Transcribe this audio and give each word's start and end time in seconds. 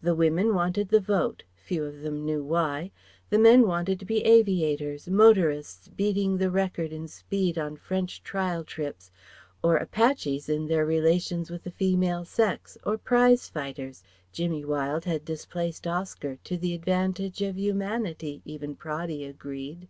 The 0.00 0.14
women 0.14 0.54
wanted 0.54 0.90
the 0.90 1.00
Vote 1.00 1.42
few 1.56 1.82
of 1.84 2.02
them 2.02 2.24
knew 2.24 2.44
why 2.44 2.92
the 3.30 3.36
men 3.36 3.66
wanted 3.66 3.98
to 3.98 4.04
be 4.04 4.20
aviators, 4.20 5.08
motorists 5.08 5.88
beating 5.88 6.36
the 6.38 6.52
record 6.52 6.92
in 6.92 7.08
speed 7.08 7.58
on 7.58 7.74
French 7.76 8.22
trial 8.22 8.62
trips, 8.62 9.10
or 9.64 9.76
Apaches 9.76 10.48
in 10.48 10.68
their 10.68 10.86
relations 10.86 11.50
with 11.50 11.64
the 11.64 11.72
female 11.72 12.24
sex 12.24 12.78
or 12.84 12.96
prize 12.96 13.48
fighters 13.48 14.04
Jimmy 14.30 14.64
Wilde 14.64 15.04
had 15.04 15.24
displaced 15.24 15.84
Oscar, 15.88 16.36
to 16.44 16.56
the 16.56 16.72
advantage 16.72 17.42
of 17.42 17.58
humanity, 17.58 18.42
even 18.44 18.76
Praddy 18.76 19.24
agreed. 19.28 19.88